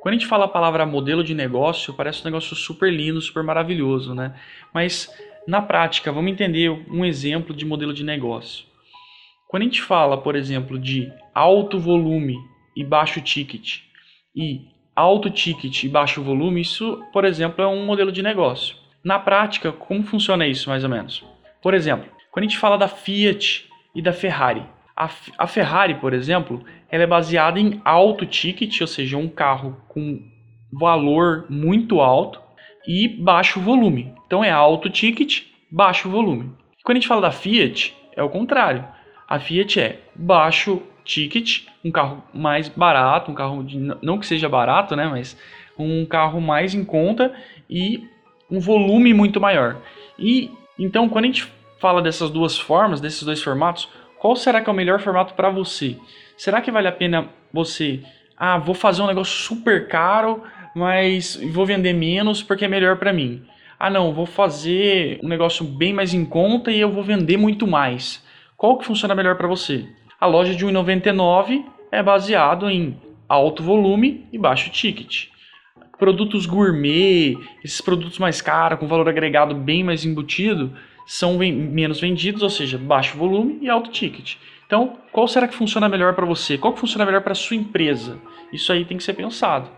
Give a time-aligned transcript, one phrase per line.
[0.00, 3.42] Quando a gente fala a palavra modelo de negócio, parece um negócio super lindo, super
[3.42, 4.34] maravilhoso, né?
[4.72, 5.10] Mas
[5.46, 8.66] na prática, vamos entender um exemplo de modelo de negócio.
[9.48, 12.36] Quando a gente fala, por exemplo, de alto volume
[12.76, 13.78] e baixo ticket
[14.36, 14.60] e
[14.94, 18.76] alto ticket e baixo volume, isso, por exemplo, é um modelo de negócio.
[19.02, 21.24] Na prática, como funciona isso mais ou menos?
[21.62, 24.66] Por exemplo, quando a gente fala da Fiat e da Ferrari,
[25.38, 30.20] a, Ferrari, por exemplo, ela é baseada em alto ticket, ou seja, um carro com
[30.72, 32.40] valor muito alto
[32.84, 34.12] e baixo volume.
[34.26, 36.50] Então é alto ticket, baixo volume.
[36.82, 38.84] Quando a gente fala da Fiat, é o contrário.
[39.28, 44.48] A Fiat é baixo ticket, um carro mais barato, um carro de, não que seja
[44.48, 45.38] barato, né, mas
[45.78, 47.32] um carro mais em conta
[47.70, 48.02] e
[48.50, 49.76] um volume muito maior.
[50.18, 51.46] E então quando a gente
[51.78, 55.50] fala dessas duas formas, desses dois formatos, qual será que é o melhor formato para
[55.50, 55.96] você?
[56.36, 58.00] Será que vale a pena você,
[58.36, 60.42] ah, vou fazer um negócio super caro,
[60.74, 63.42] mas vou vender menos porque é melhor para mim?
[63.78, 67.66] Ah, não, vou fazer um negócio bem mais em conta e eu vou vender muito
[67.66, 68.24] mais.
[68.56, 69.86] Qual que funciona melhor para você?
[70.20, 75.26] A loja de 1,99 é baseado em alto volume e baixo ticket.
[75.96, 80.72] Produtos gourmet, esses produtos mais caros, com valor agregado bem mais embutido,
[81.08, 84.36] são menos vendidos, ou seja, baixo volume e alto ticket.
[84.66, 86.58] Então, qual será que funciona melhor para você?
[86.58, 88.20] Qual que funciona melhor para sua empresa?
[88.52, 89.70] Isso aí tem que ser pensado,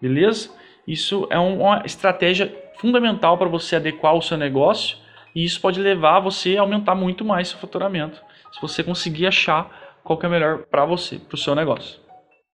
[0.00, 0.50] beleza?
[0.84, 4.98] Isso é uma estratégia fundamental para você adequar o seu negócio
[5.32, 10.00] e isso pode levar você a aumentar muito mais seu faturamento, se você conseguir achar
[10.02, 12.01] qual que é melhor para você, para o seu negócio.